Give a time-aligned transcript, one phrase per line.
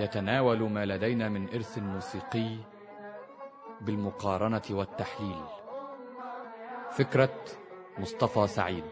[0.00, 2.56] يتناول ما لدينا من إرث موسيقي
[3.80, 5.44] بالمقارنة والتحليل.
[6.90, 7.44] فكرة
[7.98, 8.84] مصطفى سعيد.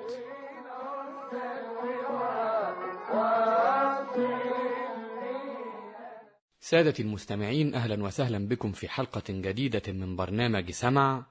[6.60, 11.26] سادة المستمعين أهلا وسهلا بكم في حلقة جديدة من برنامج سمع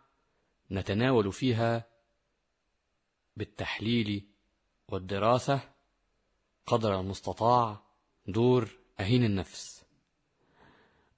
[0.71, 1.87] نتناول فيها
[3.37, 4.27] بالتحليل
[4.87, 5.59] والدراسة
[6.65, 7.81] قدر المستطاع
[8.27, 8.69] دور
[9.01, 9.83] أهين النفس.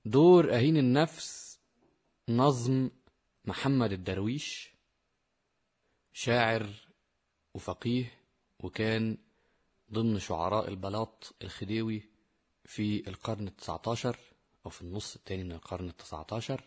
[0.06, 1.60] دور أهين النفس
[2.30, 2.90] نظم
[3.46, 4.74] محمد الدرويش
[6.14, 6.70] شاعر
[7.54, 8.12] وفقيه
[8.60, 9.18] وكان
[9.94, 12.10] ضمن شعراء البلاط الخديوي
[12.66, 14.18] في القرن التسعة عشر
[14.66, 16.64] أو في النص الثاني من القرن التسعة عشر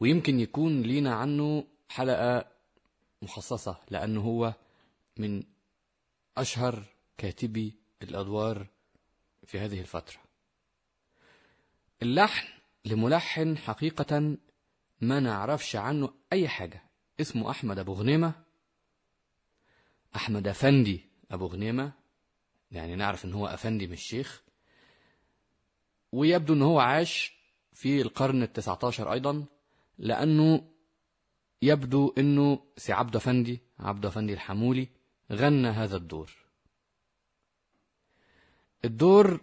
[0.00, 2.52] ويمكن يكون لينا عنه حلقة
[3.22, 4.54] مخصصة لأنه هو
[5.16, 5.42] من
[6.36, 6.84] أشهر
[7.18, 8.66] كاتبي الأدوار
[9.46, 10.18] في هذه الفترة.
[12.02, 12.48] اللحن
[12.84, 14.36] لملحن حقيقة
[15.00, 16.82] ما نعرفش عنه أي حاجة.
[17.20, 18.32] اسمه أحمد أبو غنيمة.
[20.16, 21.92] أحمد أفندي أبو غنيمة.
[22.70, 24.42] يعني نعرف إن هو أفندي مش شيخ
[26.12, 27.36] ويبدو إن هو عاش
[27.72, 29.44] في القرن التسعة عشر أيضا
[29.98, 30.72] لأنه
[31.62, 34.88] يبدو إنه سي عبد أفندي عبد أفندي الحمولي
[35.32, 36.45] غنى هذا الدور.
[38.86, 39.40] الدور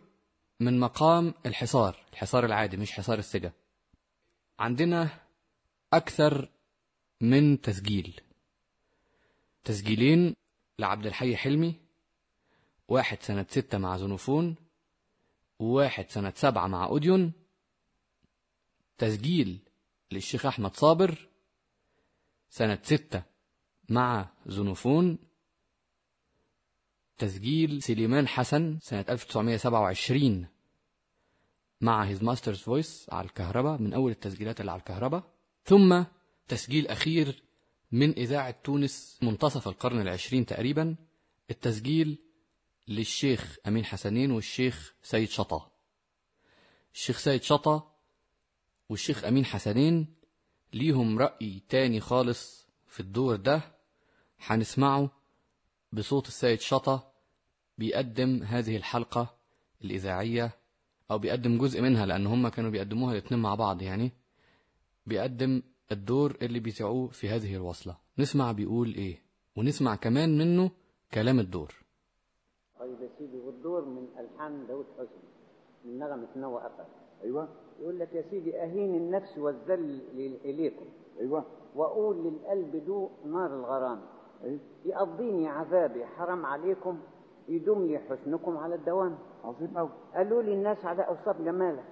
[0.60, 3.52] من مقام الحصار الحصار العادي مش حصار السجا
[4.60, 5.20] عندنا
[5.94, 6.50] أكثر
[7.22, 8.22] من تسجيل.
[9.64, 10.36] تسجيلين
[10.80, 11.76] لعبد الحي حلمي
[12.88, 14.56] واحد سنة ستة مع زنوفون
[15.60, 17.32] وواحد سنة سبعة مع أوديون.
[18.98, 19.60] تسجيل
[20.12, 21.28] للشيخ أحمد صابر
[22.50, 23.24] سنة ستة
[23.90, 25.18] مع زونوفون
[27.18, 30.48] تسجيل سليمان حسن سنة 1927
[31.82, 35.24] مع His Master's Voice على الكهرباء من أول التسجيلات اللي على الكهرباء.
[35.66, 36.04] ثم
[36.48, 37.44] تسجيل أخير
[37.92, 40.96] من إذاعة تونس منتصف القرن العشرين تقريبا
[41.52, 42.18] التسجيل
[42.88, 45.72] للشيخ أمين حسنين والشيخ سيد شطا.
[46.94, 47.92] الشيخ سيد شطا
[48.90, 50.08] والشيخ أمين حسنين
[50.74, 53.62] ليهم رأي تاني خالص في الدور ده.
[54.40, 55.12] هنسمعه
[55.94, 57.12] بصوت السيد شطا
[57.78, 59.36] بيقدم هذه الحلقة
[59.84, 60.52] الإذاعية
[61.12, 64.12] أو بيقدم جزء منها لأن هم كانوا بيقدموها الاتنين مع بعض يعني.
[65.06, 65.62] بيقدم
[65.92, 67.98] الدور اللي بيذيعوه في هذه الوصلة.
[68.20, 69.22] نسمع بيقول إيه
[69.56, 70.72] ونسمع كمان منه
[71.14, 71.74] كلام الدور.
[72.80, 75.30] طيب يا سيدي والدور من ألحان داود حسني
[75.86, 76.86] من نغمة نوى أثر
[77.24, 77.50] أيوه.
[77.82, 80.02] يقول لك يا سيدي أهين النفس والذل
[80.46, 80.86] إليكم
[81.20, 81.46] أيوه.
[81.76, 84.02] وأقول للقلب دوق نار الغرام.
[84.86, 86.06] يقضيني عذابي.
[86.06, 87.00] حرام عليكم.
[87.48, 89.18] يدوم لي حسنكم على الدوام.
[89.44, 91.84] عظيم قوي قالوا لي الناس على أوصاف جمالك.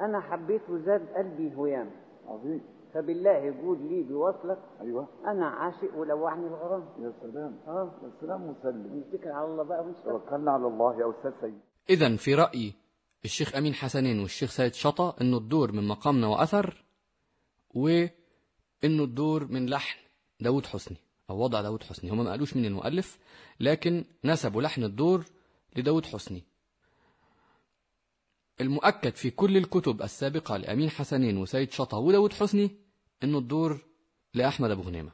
[0.00, 1.90] أنا حبيت وزاد قلبي هيام
[2.28, 2.60] عظيم.
[2.94, 4.58] فبالله جود لي بوصلك.
[4.80, 5.08] أيوه.
[5.26, 6.84] أنا عاشق ولوعني الغرام.
[6.98, 7.58] يا سلام.
[7.68, 7.90] آه.
[8.02, 11.60] يا سلام مسلم نتكل على الله بقى ونشتغل توكلنا على الله يا أستاذ سيد.
[11.90, 12.74] إذا في رأي
[13.24, 16.84] الشيخ أمين حسنين والشيخ سيد شطا إنه الدور من مقامنا وأثر
[17.74, 20.03] وإنه الدور من لحن
[20.44, 20.96] داود حسني
[21.30, 22.10] أو وضع داود حسني.
[22.10, 23.18] هما ما قالوش مين المؤلف
[23.60, 25.24] لكن نسبوا لحن الدور
[25.76, 26.42] لداود حسني.
[28.60, 32.70] المؤكد في كل الكتب السابقة لأمين حسنين وسيد شطا وداود حسني
[33.22, 33.84] إنه الدور
[34.34, 35.12] لأحمد أبو غنيمة.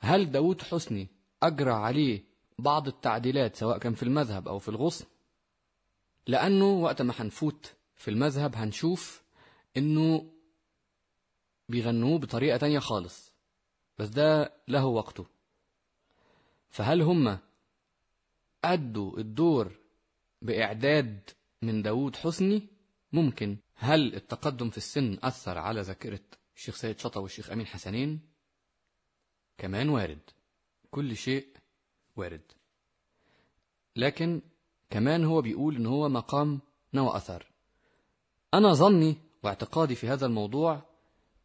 [0.00, 1.08] هل داود حسني
[1.42, 2.24] أجرى عليه
[2.58, 5.04] بعض التعديلات سواء كان في المذهب أو في الغصن؟
[6.26, 9.22] لأنه وقت ما هنفوت في المذهب هنشوف
[9.76, 10.32] إنه
[11.68, 13.31] بيغنوه بطريقة تانية خالص.
[13.98, 15.26] بس ده له وقته.
[16.70, 17.38] فهل هم
[18.64, 19.72] أدوا الدور
[20.42, 21.30] بإعداد
[21.62, 22.66] من داود حسني؟
[23.12, 23.56] ممكن.
[23.74, 26.20] هل التقدم في السن أثر على ذاكرة
[26.56, 28.20] الشيخ سيد شطا والشيخ أمين حسنين؟
[29.58, 30.30] كمان وارد.
[30.90, 31.46] كل شيء
[32.16, 32.52] وارد.
[33.96, 34.42] لكن
[34.90, 36.60] كمان هو بيقول إن هو مقام
[36.94, 37.46] نوى أثر.
[38.54, 40.82] أنا ظني واعتقادي في هذا الموضوع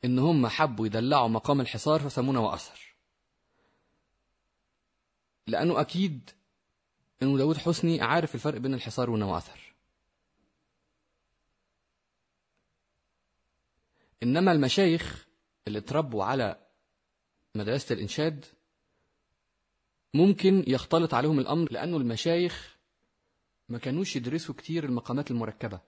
[0.05, 2.95] إن هم حبوا يدلعوا مقام الحصار فسموه نوى اثر
[5.47, 6.29] لأنه أكيد
[7.21, 9.73] إنه داود حسني عارف الفرق بين الحصار والنواثر
[14.23, 15.27] إنما المشايخ
[15.67, 16.67] اللي اتربوا على
[17.55, 18.45] مدرسة الإنشاد
[20.13, 22.77] ممكن يختلط عليهم الأمر لأنه المشايخ
[23.69, 25.81] ما كانوش يدرسوا كتير المقامات المركبة.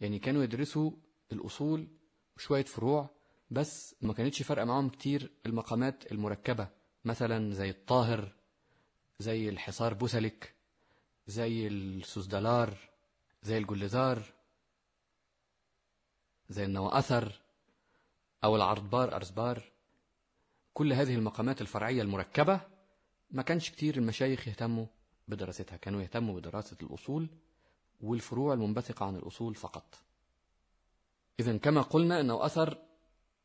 [0.00, 0.90] يعني كانوا يدرسوا
[1.32, 1.88] الأصول
[2.36, 3.10] وشوية فروع
[3.50, 6.68] بس ما كانتش فارقة معاهم كتير المقامات المركبة
[7.04, 8.32] مثلا زي الطاهر
[9.18, 10.54] زي الحصار بوسلك
[11.26, 12.78] زي السوزدلار
[13.42, 14.22] زي الجلزار
[16.48, 17.40] زي النواأثر
[18.44, 19.62] أو العرضبار أرزبار.
[20.74, 22.60] كل هذه المقامات الفرعية المركبة
[23.30, 24.86] ما كانش كتير المشايخ يهتموا
[25.28, 27.28] بدراستها كانوا يهتموا بدراسة الأصول
[28.00, 29.98] والفروع المنبثقة عن الأصول فقط.
[31.40, 32.78] إذا كما قلنا أنه أثر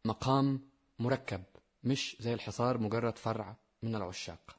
[0.05, 0.61] مقام
[0.99, 1.43] مركب
[1.83, 4.55] مش زي الحصار مجرد فرع من العشاق.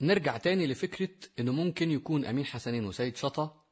[0.00, 1.08] نرجع تاني لفكرة
[1.38, 3.62] أنه ممكن يكون أمين حسنين وسيد شطة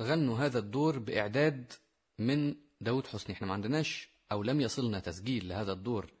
[0.00, 1.72] غنوا هذا الدور بإعداد
[2.18, 3.34] من داود حسني.
[3.34, 6.12] إحنا ما عندناش أو لم يصلنا تسجيل لهذا الدور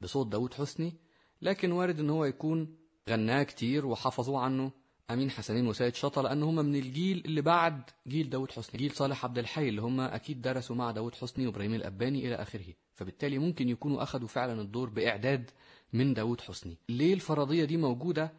[0.00, 0.94] بصوت داود حسني
[1.42, 2.76] لكن وارد إن هو يكون
[3.08, 4.72] غناه كتير وحفظوا عنه
[5.12, 9.24] أمين حسنين وسيد شطه لأن هم من الجيل اللي بعد جيل داود حسني جيل صالح
[9.24, 12.74] عبد الحي اللي هم أكيد درسوا مع داود حسني وإبراهيم الأباني إلى آخره.
[12.94, 15.50] فبالتالي ممكن يكونوا اخذوا فعلا الدور بإعداد
[15.92, 16.76] من داود حسني.
[16.88, 18.32] ليه الفرضية دي موجودة؟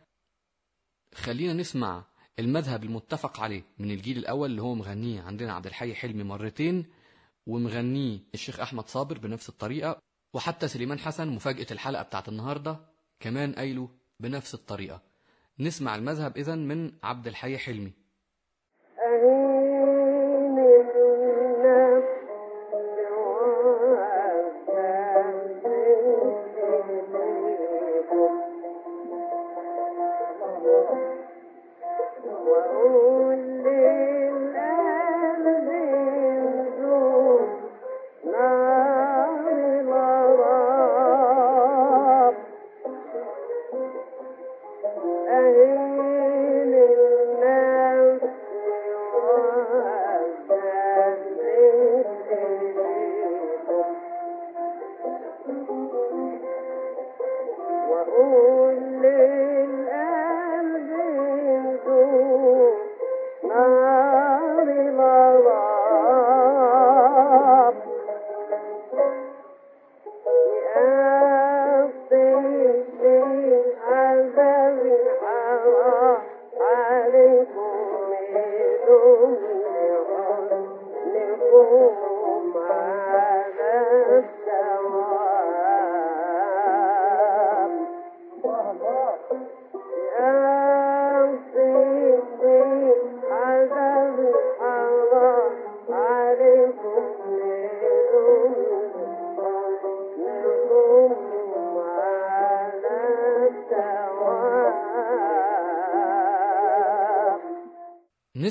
[1.16, 2.04] خلينا نسمع
[2.40, 5.22] المذهب المتفق عليه من الجيل الأول اللي هو مغنيه.
[5.22, 6.86] عندنا عبد الحي حلمي مرتين
[7.48, 10.02] ومغنيه الشيخ أحمد صابر بنفس الطريقة
[10.34, 12.80] وحتى سليمان حسن مفاجأة الحلقة بتاعت النهارده
[13.20, 13.90] كمان قايله
[14.20, 15.13] بنفس الطريقة.
[15.60, 18.03] نسمع المذهب إذن من عبد الحي حلمي.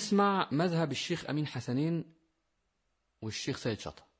[0.02, 2.14] نسمع مذهب الشيخ أمين حسنين
[3.22, 4.11] والشيخ سيد شطة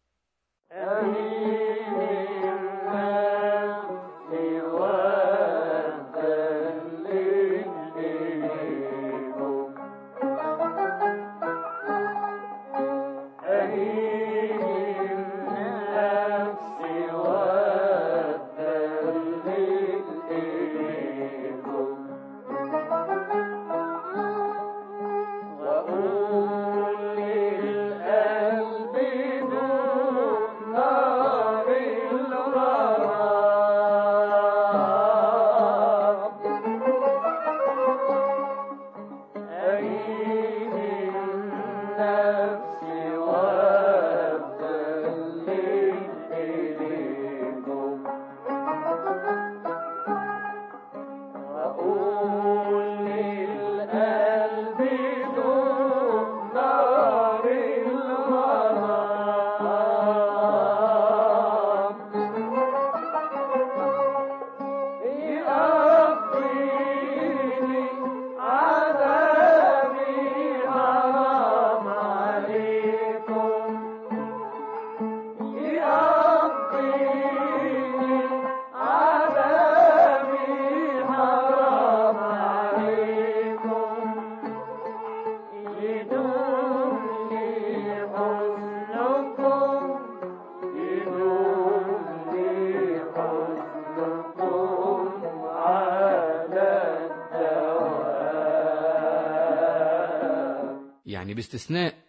[101.33, 102.03] يعني باستثناء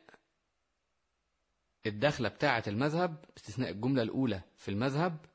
[1.85, 5.25] الدخلة بتاعة المذهب باستثناء الجملة الأولى في المذهب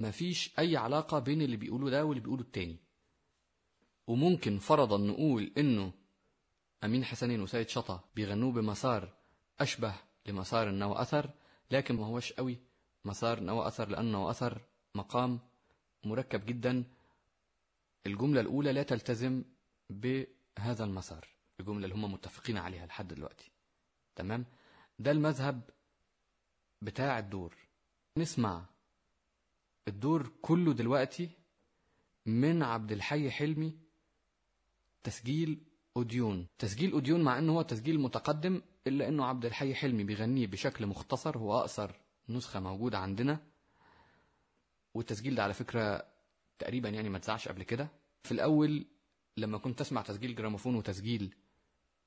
[0.00, 2.76] مفيش أي علاقة بين اللي بيقوله ده واللي بيقوله التاني.
[4.06, 5.92] وممكن فرضا نقول إنه
[6.84, 9.14] أمين حسنين وسيد شطة بيغنوه بمسار
[9.60, 9.94] أشبه
[10.26, 11.30] لمسار النوى أثر
[11.70, 12.58] لكن ما هوش قوي.
[13.04, 14.60] مسار نوى أثر لأنه أثر
[14.94, 15.40] مقام
[16.04, 16.84] مركب جدا.
[18.06, 19.44] الجملة الأولى لا تلتزم
[19.90, 21.35] بهذا المسار.
[21.60, 23.50] الجملة اللي هم متفقين عليها لحد دلوقتي.
[24.16, 24.44] تمام؟
[24.98, 25.70] ده المذهب
[26.82, 27.54] بتاع الدور.
[28.18, 28.64] نسمع.
[29.88, 31.30] الدور كله دلوقتي
[32.26, 33.78] من عبد الحي حلمي
[35.02, 35.62] تسجيل
[35.96, 36.46] أوديون.
[36.58, 41.38] تسجيل أوديون مع إنه هو تسجيل متقدم إلا إنه عبد الحي حلمي بيغنيه بشكل مختصر
[41.38, 41.90] هو أقصر
[42.28, 43.40] نسخة موجودة عندنا.
[44.94, 46.06] والتسجيل ده على فكرة
[46.58, 47.88] تقريبا يعني ما اتذاعش قبل كده.
[48.22, 48.86] في الأول
[49.36, 51.34] لما كنت أسمع تسجيل جراموفون وتسجيل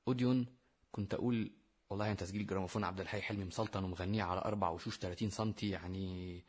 [0.08, 0.46] أوديون
[0.92, 1.50] كنت أقول
[1.90, 6.44] والله يعني تسجيل جراموفون عبد الحي حلمي مسلطن ومغنيه على أربع وشوش 30 سنتي يعني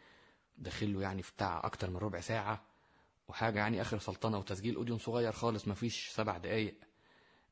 [0.57, 2.65] داخله يعني في بتاع أكتر من ربع ساعة.
[3.27, 6.75] وحاجة يعني آخر سلطنة وتسجيل أوديون صغير خالص مفيش سبع دقايق.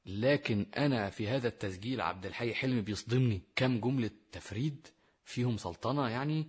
[0.06, 4.88] لكن أنا في هذا التسجيل عبد الحي حلمي بيصدمني كم جملة تفريد
[5.26, 6.48] فيهم سلطنة يعني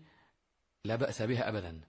[0.85, 1.81] لا بأس بها ابدا.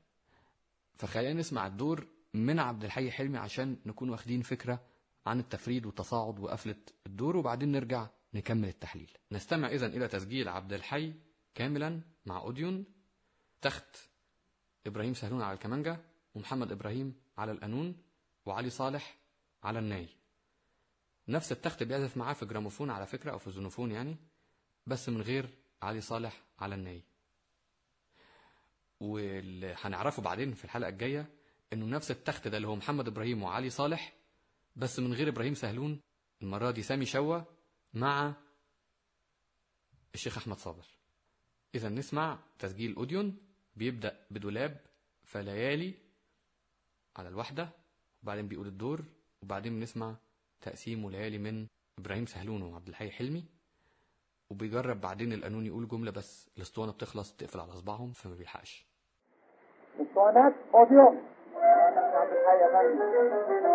[0.98, 4.90] فخلينا نسمع الدور من عبد الحي حلمي عشان نكون واخدين فكرة
[5.25, 6.75] عن التفريد والتصاعد وقفلة
[7.06, 9.12] الدور وبعدين نرجع نكمل التحليل.
[9.32, 11.13] نستمع إذا إلى تسجيل عبد الحي
[11.56, 12.86] كاملا مع أوديون
[13.62, 13.98] تخت
[14.88, 15.98] إبراهيم سهلون على الكمانجة
[16.36, 17.96] ومحمد إبراهيم على القانون
[18.46, 19.18] وعلي صالح
[19.63, 20.08] على الناي.
[21.28, 24.18] نفس التخت بيعزف معاه في جراموفون على فكرة أو في زونوفون يعني
[24.88, 25.50] بس من غير
[25.82, 27.04] علي صالح على الناي.
[29.00, 31.25] واللي هنعرفه بعدين في الحلقة الجاية
[31.74, 34.13] إنه نفس التخت ده اللي هو محمد إبراهيم وعلي صالح
[34.75, 36.01] بس من غير إبراهيم سهلون
[36.42, 37.42] المرة دي سامي شوا
[37.94, 38.34] مع
[40.13, 40.86] الشيخ أحمد صابر.
[41.75, 43.38] إذا نسمع تسجيل أوديون
[43.75, 44.80] بيبدأ بدولاب
[45.24, 45.94] فليالي
[47.18, 47.70] على الوحدة
[48.24, 49.01] وبعدين بيقول الدور
[49.44, 50.16] وبعدين بنسمع
[50.62, 51.68] تقسيم وليالي من
[52.00, 53.46] إبراهيم سهلون وعبد الحي حلمي.
[54.50, 58.86] وبيجرب بعدين القانون يقول جملة بس الأسطوانة بتخلص تقفل على صباعهم فما بيلحقش.
[60.00, 61.08] اسطوانات أوديو.
[61.56, 63.71] أنا من عبد الحي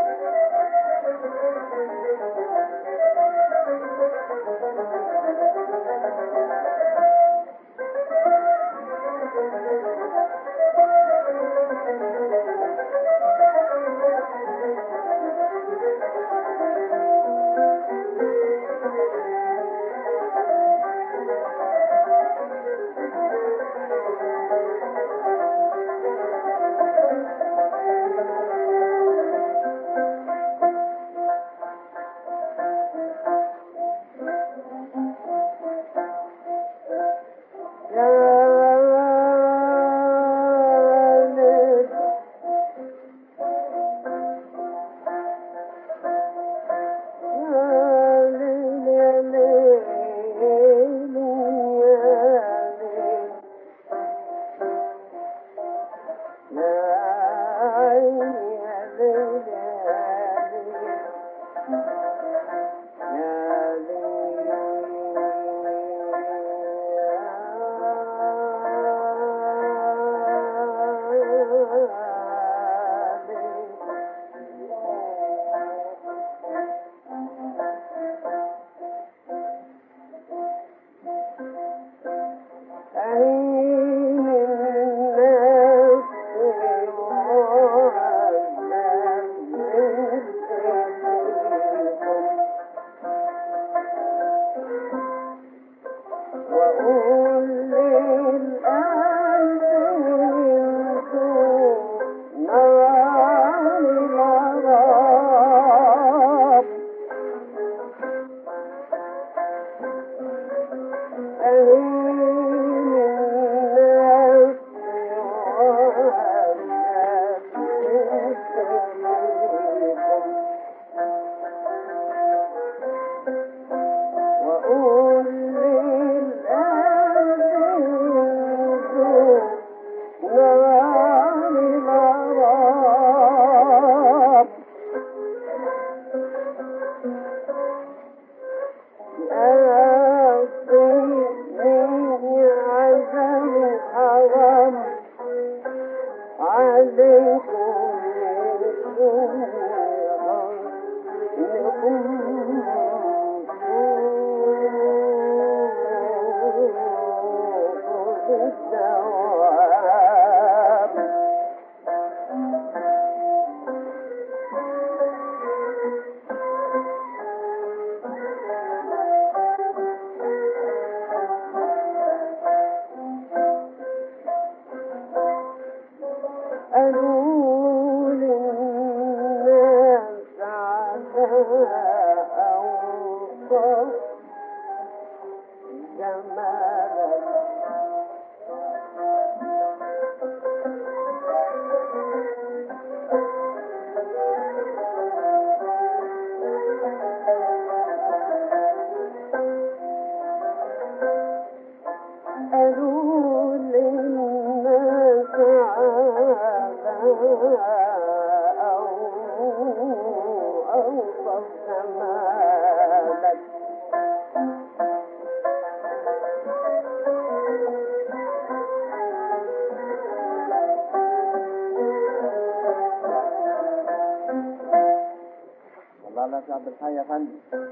[226.66, 227.65] والله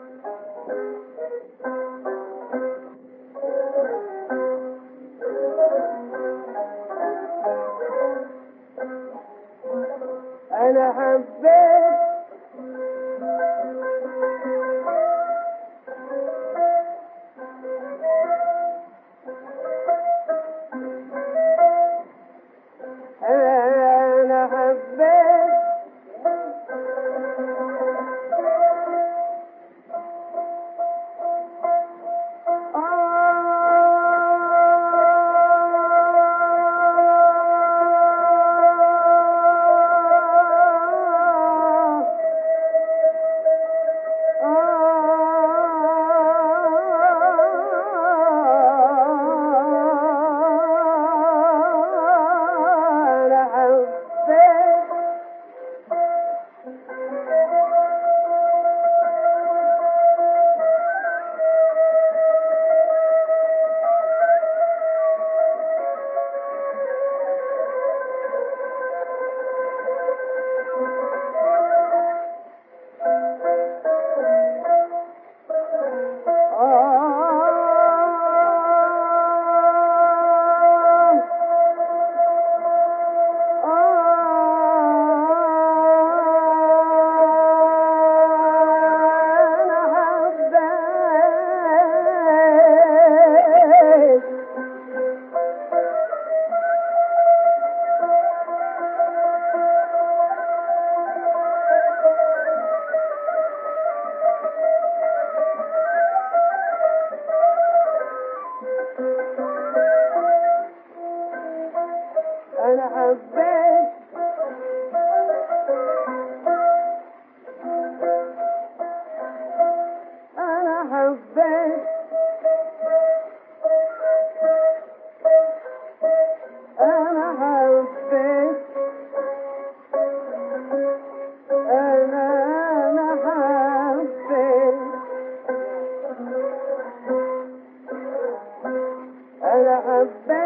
[139.55, 140.44] أنا حبيت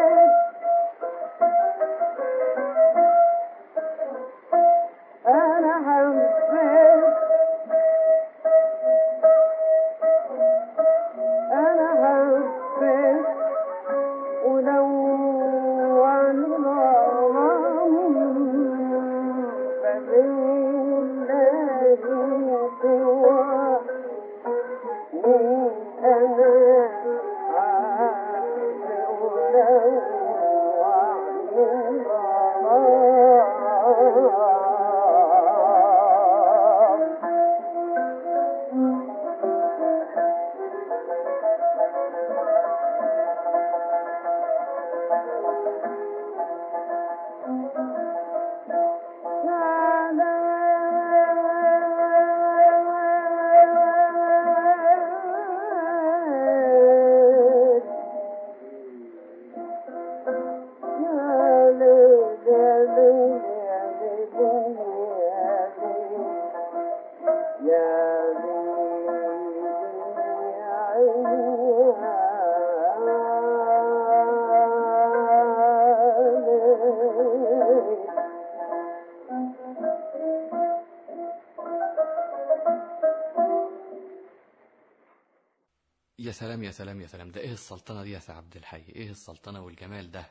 [86.69, 90.11] يا سلام يا سلام ده إيه السلطنة دي يا سي عبد الحي؟ إيه السلطنة والجمال
[90.11, 90.31] ده؟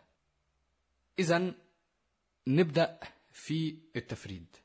[1.19, 1.54] اذا
[2.47, 3.00] نبدأ
[3.32, 4.56] في التفريد.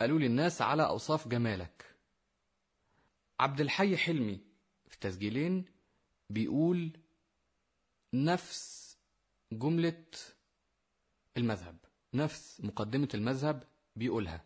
[0.00, 1.94] قالوا لي الناس على أوصاف جمالك.
[3.40, 4.40] عبد الحي حلمي
[4.88, 5.64] في تسجيلين
[6.30, 6.92] بيقول
[8.12, 8.96] نفس
[9.52, 10.04] جملة
[11.36, 11.76] المذهب
[12.14, 13.64] نفس مقدمة المذهب
[13.96, 14.44] بيقولها.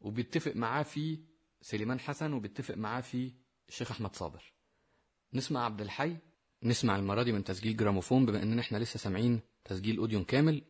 [0.00, 1.18] وبيتفق معاه في
[1.62, 3.32] سليمان حسن وبيتفق معاه في
[3.68, 4.52] الشيخ أحمد صابر.
[5.34, 6.16] نسمع عبد الحي
[6.64, 10.62] نسمع المرة دي من تسجيل جراموفون بما إننا إحنا لسه سامعين تسجيل أوديون كامل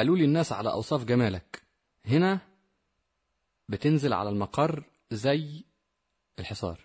[0.00, 1.62] قالوا لي الناس على أوصاف جمالك.
[2.06, 2.40] هنا
[3.68, 5.64] بتنزل على المقر زي
[6.38, 6.80] الحصار.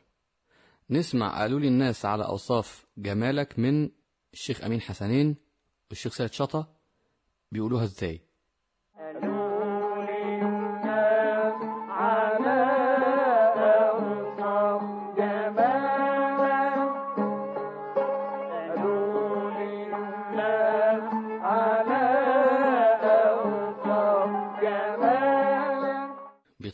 [0.89, 3.89] نسمع قالوا لي الناس على أوصاف جمالك من
[4.33, 5.35] الشيخ أمين حسنين
[5.89, 6.75] والشيخ سيد شطة
[7.51, 8.21] بيقولوها إزاي.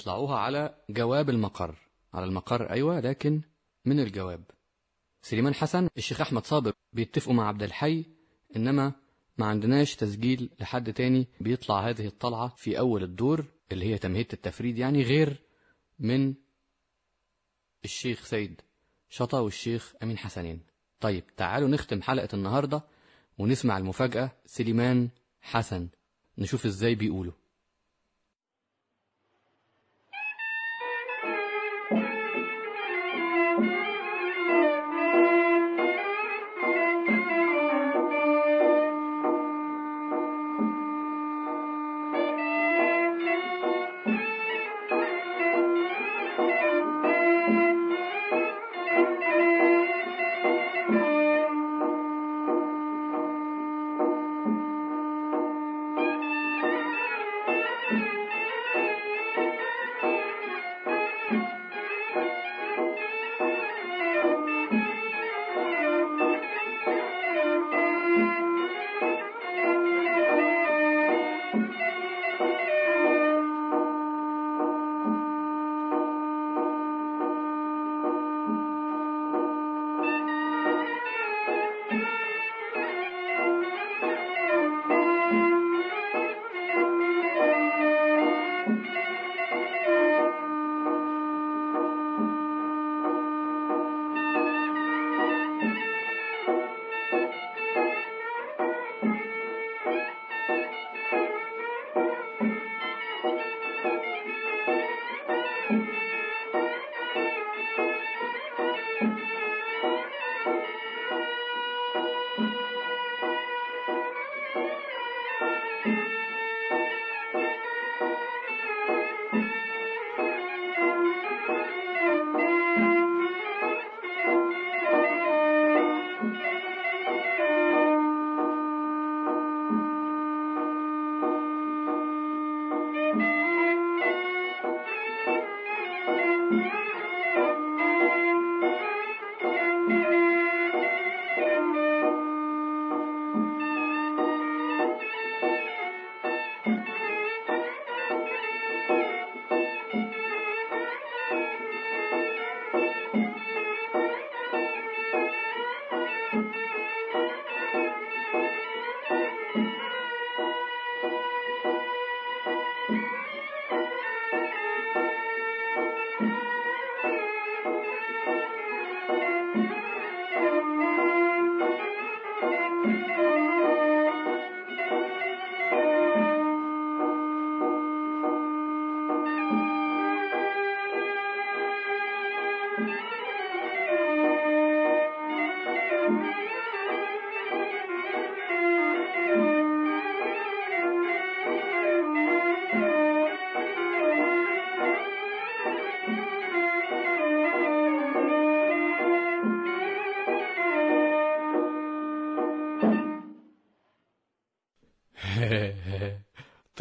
[0.02, 1.76] بيطلعوها على جواب المقر.
[2.14, 3.42] على المقر أيوة لكن
[3.86, 4.44] من الجواب؟
[5.22, 8.06] سليمان حسن الشيخ أحمد صابر بيتفقوا مع عبد الحي
[8.56, 8.94] إنما
[9.38, 14.78] ما عندناش تسجيل لحد تاني بيطلع هذه الطلعة في أول الدور اللي هي تمهيدة التفريد
[14.78, 15.42] يعني غير
[16.00, 16.34] من
[17.86, 18.62] الشيخ سيد
[19.10, 20.62] شطا والشيخ أمين حسنين.
[21.00, 22.84] طيب تعالوا نختم حلقة النهاردة
[23.38, 25.10] ونسمع المفاجأة سليمان
[25.42, 25.90] حسن.
[26.38, 27.34] نشوف إزاي بيقولوا.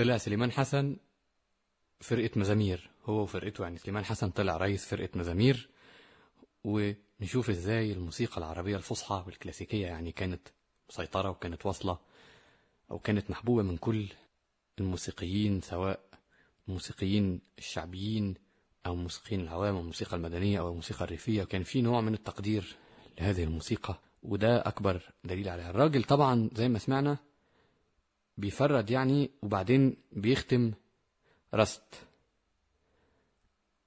[0.01, 0.97] طلع سليمان حسن
[2.01, 2.91] فرقة مزامير.
[3.05, 5.69] هو وفرقته يعني سليمان حسن طلع رئيس فرقة مزامير.
[6.65, 10.49] ونشوف إزاي الموسيقى العربية الفصحى والكلاسيكية يعني كانت
[10.91, 11.99] مسيطرة وكانت واصلة
[12.91, 14.07] أو كانت محبوبة من كل
[14.79, 16.01] الموسيقيين سواء
[16.69, 18.35] الموسيقيين الشعبيين
[18.87, 21.43] أو الموسيقيين العوام أو الموسيقى المدنية أو الموسيقى الريفية.
[21.43, 22.77] وكان في نوع من التقدير
[23.21, 25.71] لهذه الموسيقى وده أكبر دليل عليها.
[25.71, 27.19] الراجل طبعا زي ما سمعنا
[28.41, 30.73] بيفرد يعني وبعدين بيختم
[31.55, 31.95] رست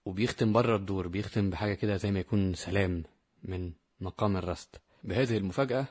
[0.05, 3.03] وبيختم بره الدور بيختم بحاجة كده زي ما يكون سلام
[3.43, 5.85] من مقام الرست بهذه المفاجأة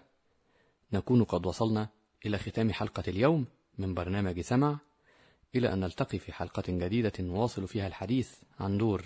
[0.93, 1.89] نكون قد وصلنا
[2.27, 3.47] إلى ختام حلقة اليوم
[3.79, 4.79] من برنامج سمع
[5.55, 9.05] إلى أن نلتقي في حلقة جديدة نواصل فيها الحديث عن دور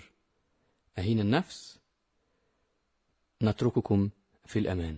[0.97, 1.79] أهين النفس.
[3.43, 4.09] نترككم
[4.45, 4.97] في الأمان.